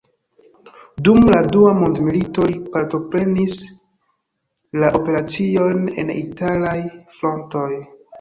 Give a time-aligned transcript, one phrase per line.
[1.07, 3.57] Dum la Dua mondmilito li partoprenis
[4.85, 6.73] la operaciojn en italaj
[7.19, 7.69] frontoj.